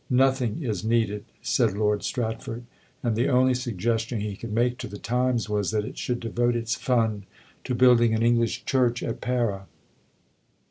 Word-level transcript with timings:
"Nothing 0.09 0.63
is 0.63 0.83
needed," 0.83 1.25
said 1.43 1.73
Lord 1.77 2.01
Stratford, 2.01 2.63
and 3.03 3.15
the 3.15 3.29
only 3.29 3.53
suggestion 3.53 4.19
he 4.19 4.35
could 4.35 4.51
make 4.51 4.79
to 4.79 4.87
the 4.87 4.97
Times 4.97 5.47
was 5.47 5.69
that 5.69 5.85
it 5.85 5.99
should 5.99 6.19
devote 6.21 6.55
its 6.55 6.73
fund 6.73 7.27
to 7.65 7.75
building 7.75 8.15
an 8.15 8.23
English 8.23 8.65
Church 8.65 9.03
at 9.03 9.21
Pera. 9.21 9.67